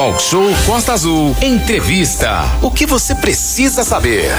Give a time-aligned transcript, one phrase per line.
[0.00, 1.36] Talk Show Costa Azul.
[1.42, 2.40] Entrevista.
[2.62, 4.30] O que você precisa saber?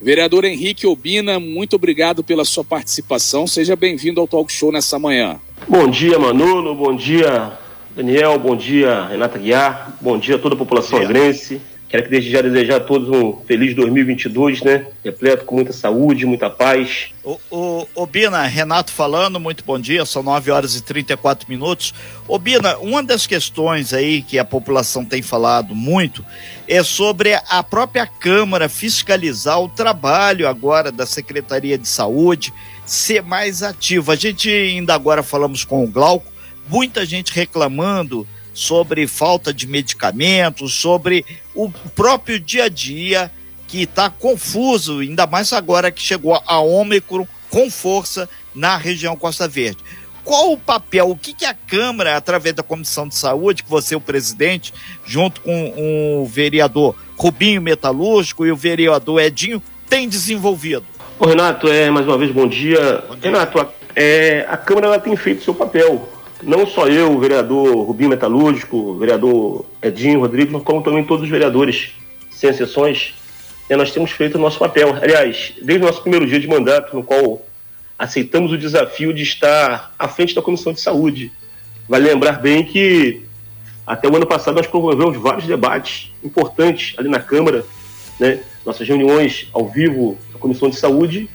[0.00, 3.46] Vereador Henrique Obina, muito obrigado pela sua participação.
[3.46, 5.38] Seja bem-vindo ao Talk Show nessa manhã.
[5.68, 6.74] Bom dia, Manolo.
[6.74, 7.52] Bom dia,
[7.94, 8.38] Daniel.
[8.38, 9.92] Bom dia, Renata Guiar.
[10.00, 11.60] Bom dia a toda a população agrense.
[11.88, 14.86] Quero que desde já desejar a todos um feliz 2022, né?
[15.02, 17.14] Repleto com muita saúde, muita paz.
[17.24, 21.94] O, o, o Bina, Renato falando, muito bom dia, são 9 horas e 34 minutos.
[22.26, 26.22] Ô Bina, uma das questões aí que a população tem falado muito
[26.68, 32.52] é sobre a própria Câmara fiscalizar o trabalho agora da Secretaria de Saúde,
[32.84, 34.12] ser mais ativa.
[34.12, 36.30] A gente ainda agora falamos com o Glauco,
[36.68, 38.26] muita gente reclamando
[38.58, 43.30] sobre falta de medicamentos, sobre o próprio dia a dia
[43.68, 49.46] que está confuso, ainda mais agora que chegou a Ômicron com força na região Costa
[49.46, 49.78] Verde.
[50.24, 53.94] Qual o papel, o que, que a Câmara, através da Comissão de Saúde, que você
[53.94, 54.74] é o presidente,
[55.06, 60.84] junto com o vereador Rubinho Metalúrgico e o vereador Edinho, tem desenvolvido?
[61.16, 63.04] Ô Renato, é, mais uma vez, bom dia.
[63.08, 63.30] Bom dia.
[63.30, 67.86] Renato, a, é, a Câmara ela tem feito seu papel não só eu, o vereador
[67.86, 71.92] Rubinho Metalúrgico, o vereador Edinho Rodrigues, como também todos os vereadores,
[72.30, 73.14] sem exceções,
[73.68, 74.96] né, nós temos feito o nosso papel.
[75.00, 77.42] Aliás, desde o nosso primeiro dia de mandato, no qual
[77.98, 81.32] aceitamos o desafio de estar à frente da Comissão de Saúde.
[81.88, 83.22] Vale lembrar bem que
[83.84, 87.64] até o ano passado nós promovemos vários debates importantes ali na Câmara,
[88.20, 88.40] né?
[88.64, 91.28] nossas reuniões ao vivo da Comissão de Saúde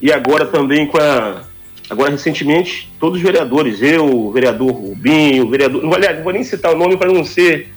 [0.00, 1.44] e agora também com a
[1.90, 5.82] Agora, recentemente, todos os vereadores, eu, o vereador Rubinho, o vereador.
[5.82, 7.68] Não, aliás, não vou nem citar o nome para não ser.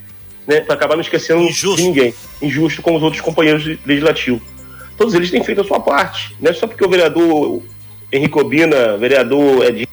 [0.45, 1.77] Né, para acabar não esquecendo Injusto.
[1.77, 2.13] de ninguém.
[2.41, 4.41] Injusto com os outros companheiros legislativos.
[4.97, 6.35] Todos eles têm feito a sua parte.
[6.39, 7.63] Não é só porque o vereador
[8.11, 9.87] Henrique Obina, vereador Edinho.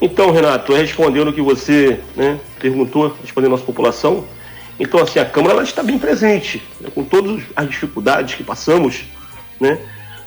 [0.00, 4.26] Então, Renato, respondendo o que você né, perguntou, respondendo a nossa população.
[4.78, 9.04] Então, assim, a Câmara ela está bem presente, né, com todas as dificuldades que passamos,
[9.58, 9.78] né?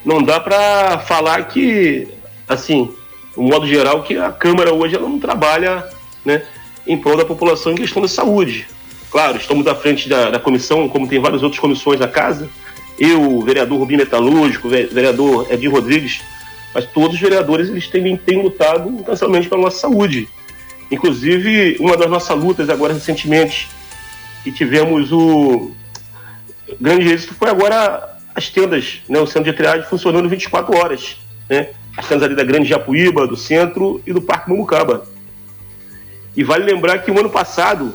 [0.04, 2.08] Não dá para falar que,
[2.48, 2.92] assim,
[3.40, 5.88] no modo geral, que a Câmara hoje ela não trabalha
[6.26, 6.44] né,
[6.86, 8.68] em prol da população em questão de saúde.
[9.10, 12.50] Claro, estamos à frente da, da comissão, como tem várias outras comissões da casa.
[13.00, 16.22] Eu, o vereador Rubinho Metalúrgico, o vereador Edir Rodrigues,
[16.74, 20.28] mas todos os vereadores eles têm, têm lutado incansavelmente pela nossa saúde.
[20.92, 23.70] Inclusive, uma das nossas lutas agora recentemente,
[24.44, 25.72] que tivemos o
[26.80, 31.18] grande êxito, foi agora as tendas, né, o centro de triagem funcionando 24 horas.
[31.50, 31.70] Né?
[31.98, 35.08] As ali da Grande Japuíba, do centro e do Parque Mumucaba.
[36.36, 37.94] E vale lembrar que no ano passado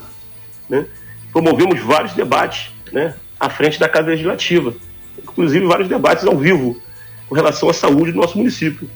[0.68, 0.86] né,
[1.32, 4.74] promovemos vários debates né, à frente da Casa Legislativa,
[5.22, 6.80] inclusive vários debates ao vivo
[7.28, 8.88] com relação à saúde do nosso município.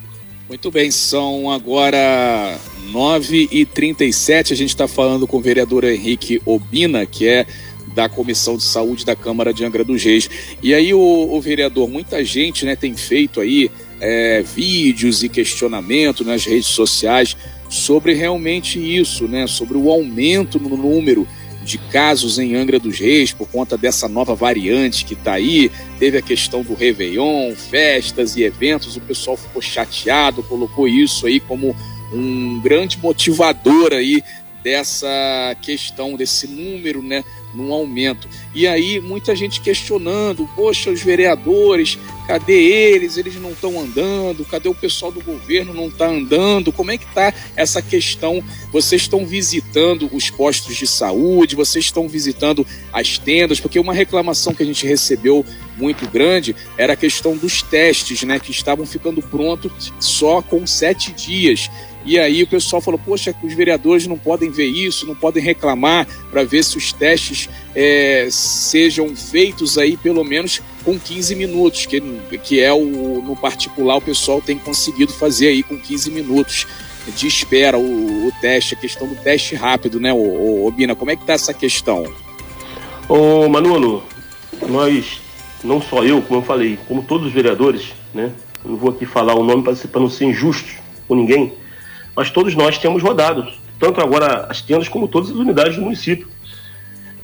[0.49, 2.59] Muito bem, são agora
[2.91, 4.53] 9h37.
[4.53, 7.47] A gente está falando com o vereador Henrique Obina, que é
[7.95, 10.31] da Comissão de Saúde da Câmara de Angra dos Reis.
[10.63, 13.71] E aí, o, o vereador, muita gente né, tem feito aí
[14.01, 17.37] é, vídeos e questionamento nas redes sociais
[17.69, 19.47] sobre realmente isso, né?
[19.47, 21.27] Sobre o aumento no número
[21.63, 25.71] de casos em Angra dos Reis por conta dessa nova variante que está aí.
[25.99, 31.39] Teve a questão do Réveillon, festas e eventos, o pessoal ficou chateado, colocou isso aí
[31.39, 31.77] como
[32.13, 34.23] um grande motivador aí
[34.63, 37.23] dessa questão, desse número, né,
[37.55, 38.29] num aumento.
[38.55, 41.99] E aí muita gente questionando, poxa, os vereadores,
[42.29, 43.17] cadê eles?
[43.17, 46.71] Eles não estão andando, cadê o pessoal do governo não está andando?
[46.71, 48.45] Como é que está essa questão?
[48.71, 54.53] Vocês estão visitando os postos de saúde, vocês estão visitando as tendas, porque uma reclamação
[54.53, 55.43] que a gente recebeu
[55.79, 61.13] muito grande era a questão dos testes, né, que estavam ficando prontos só com sete
[61.13, 61.71] dias.
[62.05, 66.07] E aí o pessoal falou: poxa, os vereadores não podem ver isso, não podem reclamar
[66.31, 72.01] para ver se os testes é, sejam feitos aí pelo menos com 15 minutos, que,
[72.43, 76.67] que é o no particular o pessoal tem conseguido fazer aí com 15 minutos
[77.15, 80.95] de espera o, o teste, a questão do teste rápido, né, o, Bina?
[80.95, 82.05] Como é que tá essa questão?
[83.09, 84.03] Ô Manolo,
[84.69, 85.21] nós,
[85.65, 88.33] não só eu, como eu falei, como todos os vereadores, né?
[88.65, 90.69] Eu não vou aqui falar o nome para não ser injusto
[91.07, 91.55] com ninguém,
[92.19, 93.47] mas todos nós temos rodado,
[93.79, 96.27] tanto agora as tendas como todas as unidades do município.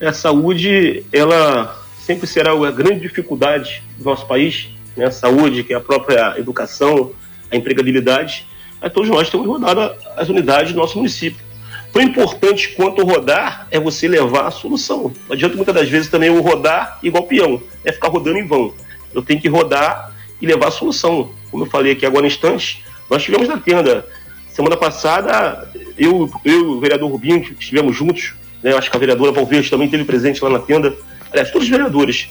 [0.01, 5.07] A saúde, ela sempre será a grande dificuldade do nosso país, né?
[5.07, 7.11] a saúde, que é a própria educação,
[7.51, 8.47] a empregabilidade,
[8.81, 11.45] mas todos nós temos rodado as unidades do nosso município.
[11.93, 15.13] Tão importante quanto rodar é você levar a solução.
[15.27, 18.73] Não adianta muitas das vezes também eu rodar igual peão, é ficar rodando em vão.
[19.13, 21.33] Eu tenho que rodar e levar a solução.
[21.51, 24.07] Como eu falei aqui agora instantes, nós tivemos na tenda
[24.55, 25.69] Semana passada,
[25.99, 28.35] eu, e o vereador Rubinho estivemos juntos
[28.65, 28.75] né?
[28.75, 30.97] Acho que a vereadora Valverde também teve presente lá na tenda.
[31.31, 32.31] Aliás, todos os vereadores.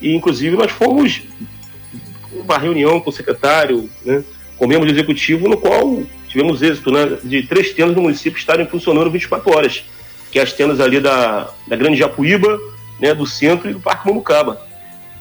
[0.00, 1.20] E, inclusive, nós fomos
[2.32, 4.24] uma reunião com o secretário, né?
[4.56, 7.18] com o membro do executivo, no qual tivemos êxito né?
[7.22, 9.84] de três tendas no município estarem funcionando 24 horas,
[10.32, 12.58] que é as tendas ali da, da Grande Japuíba,
[12.98, 13.14] né?
[13.14, 14.66] do centro e do Parque Mamucaba.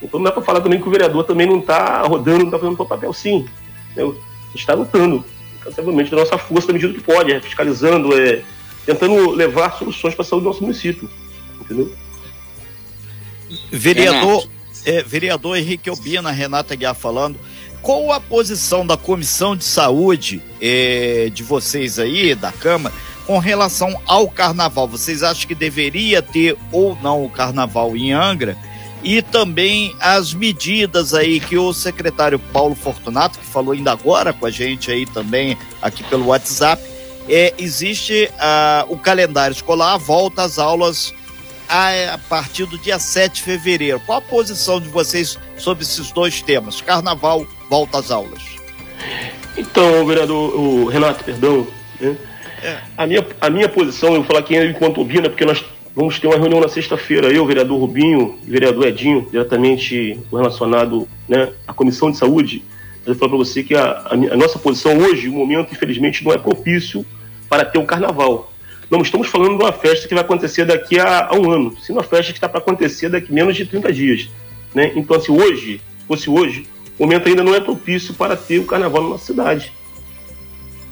[0.01, 2.57] Então não dá para falar também que o vereador também não está rodando, não está
[2.57, 3.45] fazendo o papel sim.
[3.95, 4.09] Né?
[4.55, 5.25] está lutando,
[5.63, 8.43] incansavelmente, da nossa força, da medida que pode, é, fiscalizando, é,
[8.85, 11.09] tentando levar soluções para a saúde do nosso município.
[11.61, 11.91] Entendeu?
[13.71, 14.47] Vereador,
[14.85, 17.39] é, vereador Henrique Albina, Renata Guiar falando.
[17.81, 22.95] Qual a posição da Comissão de Saúde é, de vocês aí, da Câmara,
[23.25, 24.87] com relação ao carnaval?
[24.87, 28.57] Vocês acham que deveria ter ou não o carnaval em Angra?
[29.03, 34.45] E também as medidas aí que o secretário Paulo Fortunato, que falou ainda agora com
[34.45, 36.81] a gente aí também, aqui pelo WhatsApp,
[37.27, 41.13] é, existe uh, o calendário escolar, volta às aulas
[41.67, 43.99] a, a, partir do dia 7 de fevereiro.
[44.05, 46.81] Qual a posição de vocês sobre esses dois temas?
[46.81, 48.41] Carnaval, volta às aulas.
[49.57, 51.67] Então, vereador, o Renato, perdão,
[51.99, 52.15] né?
[52.63, 52.77] é.
[52.97, 55.63] a, minha, a minha posição, eu vou falar aqui enquanto Ubina, porque nós
[55.95, 61.53] vamos ter uma reunião na sexta-feira, eu, vereador Rubinho e vereador Edinho, diretamente relacionado né,
[61.67, 62.63] à Comissão de Saúde,
[63.05, 66.31] eu falo para você que a, a, a, nossa posição hoje, o momento, infelizmente, não
[66.31, 67.05] é propício
[67.49, 68.51] para ter o carnaval.
[68.89, 71.93] Não estamos falando de uma festa que vai acontecer daqui a, a um ano, sim
[71.93, 74.29] uma festa que está para acontecer daqui a menos de 30 dias.
[74.73, 74.93] Né?
[74.95, 76.67] Então, se hoje, fosse hoje,
[76.97, 79.73] o momento ainda não é propício para ter o carnaval na nossa cidade.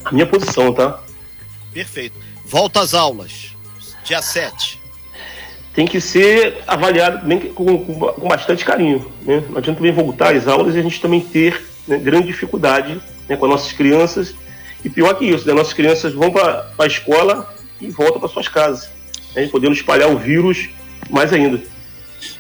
[0.04, 1.02] A minha posição, tá?
[1.74, 2.16] Perfeito.
[2.46, 3.56] Volta às aulas,
[4.04, 4.81] dia 7
[5.74, 9.12] tem que ser avaliado bem, com, com, bastante carinho.
[9.22, 9.44] Né?
[9.50, 13.38] Não adianta também voltar às aulas e a gente também ter né, grande dificuldade né,
[13.38, 14.36] com as nossas crianças.
[14.84, 18.48] E pior que isso, né, nossas crianças vão para a escola e voltam para suas
[18.48, 18.90] casas,
[19.36, 20.70] né, podendo espalhar o vírus
[21.10, 21.62] mais ainda.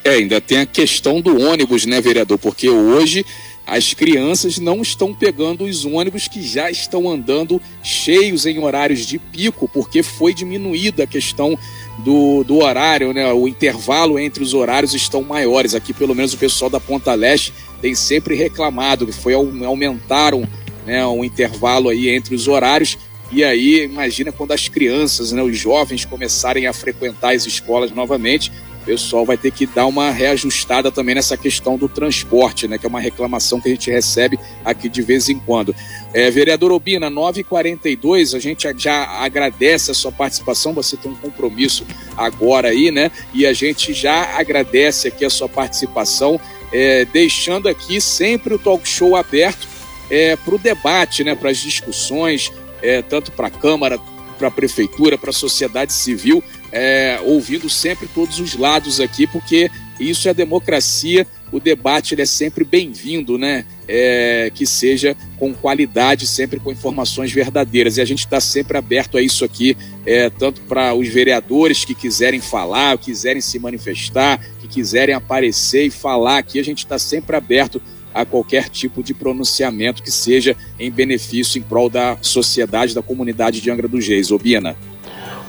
[0.04, 2.38] É, ainda tem a questão do ônibus, né, vereador?
[2.38, 3.25] Porque hoje
[3.66, 9.18] as crianças não estão pegando os ônibus que já estão andando cheios em horários de
[9.18, 11.58] pico, porque foi diminuída a questão
[12.00, 13.31] do, do horário, né?
[13.31, 15.75] O intervalo entre os horários estão maiores.
[15.75, 20.48] Aqui, pelo menos, o pessoal da Ponta Leste tem sempre reclamado que foi aumentaram
[20.86, 22.98] né, intervalo aí entre os horários.
[23.31, 28.52] E aí, imagina quando as crianças, né, os jovens começarem a frequentar as escolas novamente,
[28.81, 32.80] o pessoal vai ter que dar uma reajustada também nessa questão do transporte, né?
[32.80, 35.75] Que é uma reclamação que a gente recebe aqui de vez em quando.
[36.13, 41.86] É, vereador Obina, 9h42, a gente já agradece a sua participação, você tem um compromisso
[42.18, 43.12] agora aí, né?
[43.33, 46.42] E a gente já agradece aqui a sua participação,
[46.74, 49.68] é, deixando aqui sempre o talk show aberto
[50.10, 51.36] é, para o debate, né?
[51.36, 52.51] Para as discussões,
[52.81, 54.00] é, tanto para a Câmara,
[54.39, 59.69] para a Prefeitura, para a sociedade civil é, ouvindo sempre todos os lados aqui, porque
[60.00, 61.27] isso é democracia.
[61.51, 63.65] O debate ele é sempre bem-vindo, né?
[63.88, 67.97] É, que seja com qualidade, sempre com informações verdadeiras.
[67.97, 69.75] E a gente está sempre aberto a isso aqui,
[70.06, 75.91] é, tanto para os vereadores que quiserem falar, quiserem se manifestar, que quiserem aparecer e
[75.91, 76.57] falar aqui.
[76.57, 77.81] A gente está sempre aberto
[78.13, 83.59] a qualquer tipo de pronunciamento que seja em benefício, em prol da sociedade, da comunidade
[83.59, 84.31] de Angra dos Reis.
[84.31, 84.77] Obina.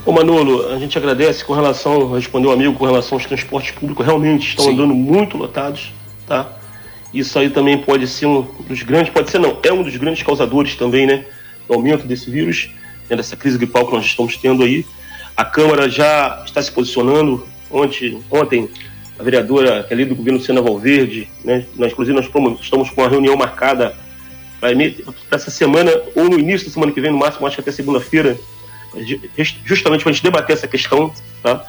[0.05, 4.05] Ô Manolo, a gente agradece com relação, respondeu o amigo, com relação aos transportes públicos,
[4.05, 4.73] realmente estão Sim.
[4.73, 5.93] andando muito lotados,
[6.27, 6.57] tá?
[7.13, 10.21] Isso aí também pode ser um dos grandes, pode ser não, é um dos grandes
[10.21, 11.25] causadores também, né?
[11.69, 12.69] Do aumento desse vírus,
[13.09, 14.85] né, dessa crise gripal que nós estamos tendo aí.
[15.37, 17.47] A Câmara já está se posicionando.
[17.71, 18.69] Ontem, ontem
[19.17, 21.65] a vereadora que é líder do governo Sena Valverde, né?
[21.77, 22.25] Nós, inclusive, nós
[22.61, 23.95] estamos com uma reunião marcada
[24.59, 24.71] para
[25.31, 28.37] essa semana, ou no início da semana que vem, no máximo, acho que até segunda-feira,
[29.65, 31.13] justamente para a gente debater essa questão.
[31.41, 31.65] Tá?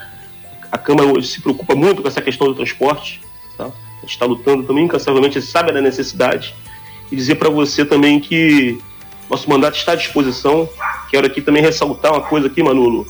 [0.70, 3.20] A Câmara hoje se preocupa muito com essa questão do transporte.
[3.56, 3.66] Tá?
[3.66, 6.54] A gente está lutando também incansavelmente, sabe da necessidade.
[7.10, 8.78] E dizer para você também que
[9.28, 10.68] nosso mandato está à disposição.
[11.10, 13.06] Quero aqui também ressaltar uma coisa aqui, Manolo.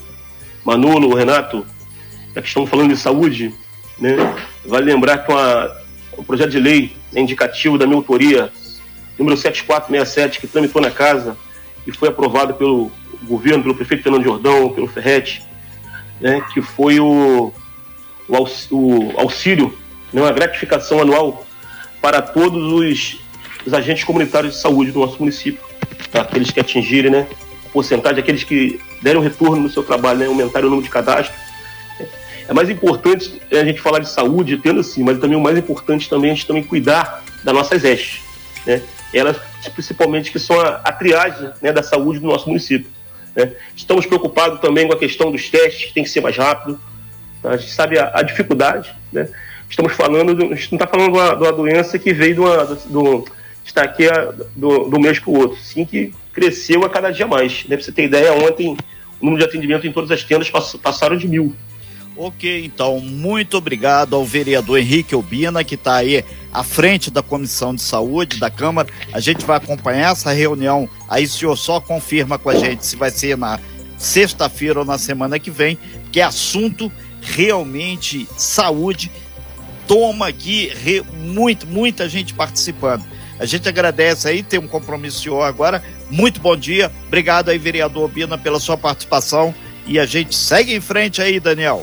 [0.65, 1.67] Manolo, Renato,
[2.35, 3.55] já que estamos falando de saúde,
[3.99, 4.17] né?
[4.65, 5.33] vale lembrar que
[6.17, 8.53] o projeto de lei é indicativo da minha autoria,
[9.19, 11.37] número 7467, que tramitou na casa
[11.87, 12.91] e foi aprovado pelo
[13.25, 15.43] governo, pelo prefeito Fernando Jordão, pelo Ferret,
[16.21, 17.53] né, que foi o,
[18.29, 19.77] o auxílio,
[20.13, 21.47] né, uma gratificação anual
[22.01, 23.21] para todos os,
[23.67, 25.61] os, agentes comunitários de saúde do nosso município,
[26.11, 26.23] tá?
[26.23, 27.27] aqueles que atingirem né,
[27.67, 31.35] a porcentagem, aqueles que deram retorno no seu trabalho, né, aumentarem o número de cadastro.
[32.47, 36.09] É mais importante a gente falar de saúde, tendo assim, mas também o mais importante
[36.11, 38.21] também é a gente também cuidar das nossas EStes,
[38.67, 38.83] né?
[39.15, 39.37] Elas,
[39.73, 42.91] principalmente, que são a, a triagem né, da saúde do nosso município.
[43.35, 43.53] Né?
[43.75, 46.79] Estamos preocupados também com a questão dos testes, que tem que ser mais rápido.
[47.43, 49.29] A gente sabe a, a dificuldade, né?
[49.69, 52.41] Estamos falando, a gente não está falando de uma, de uma, doença que veio de
[52.41, 53.25] uma, do,
[53.65, 57.27] está aqui a, do, do mês para o outro, sim que cresceu a cada dia
[57.27, 57.65] mais.
[57.65, 57.77] Né?
[57.77, 58.77] Para você ter ideia, ontem
[59.21, 61.55] o número de atendimento em todas as tendas passaram de mil.
[62.17, 67.75] Ok, então, muito obrigado ao vereador Henrique Obina, que está aí à frente da Comissão
[67.75, 68.89] de Saúde da Câmara.
[69.13, 70.89] A gente vai acompanhar essa reunião.
[71.09, 73.59] Aí o senhor só confirma com a gente se vai ser na
[73.99, 75.77] sexta-feira ou na semana que vem,
[76.13, 76.91] que é assunto
[77.21, 79.11] realmente saúde.
[79.89, 83.05] Toma aqui re, muito, muita gente participando.
[83.41, 85.83] A gente agradece aí, tem um compromisso senhor agora.
[86.09, 86.93] Muito bom dia.
[87.09, 89.53] Obrigado aí, vereador Obina, pela sua participação.
[89.85, 91.83] E a gente segue em frente aí, Daniel.